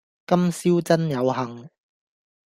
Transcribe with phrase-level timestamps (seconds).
[0.25, 1.69] 今宵真有幸